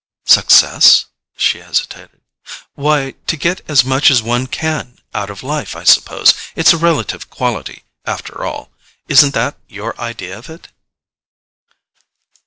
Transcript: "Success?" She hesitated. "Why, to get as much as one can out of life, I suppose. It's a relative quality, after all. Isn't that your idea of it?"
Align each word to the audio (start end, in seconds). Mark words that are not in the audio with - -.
"Success?" 0.25 1.05
She 1.37 1.59
hesitated. 1.59 2.21
"Why, 2.73 3.11
to 3.27 3.37
get 3.37 3.61
as 3.69 3.85
much 3.85 4.09
as 4.09 4.23
one 4.23 4.47
can 4.47 4.97
out 5.13 5.29
of 5.29 5.43
life, 5.43 5.75
I 5.75 5.83
suppose. 5.83 6.33
It's 6.55 6.73
a 6.73 6.77
relative 6.77 7.29
quality, 7.29 7.83
after 8.03 8.43
all. 8.43 8.71
Isn't 9.07 9.35
that 9.35 9.59
your 9.67 9.95
idea 10.01 10.35
of 10.39 10.49
it?" 10.49 10.69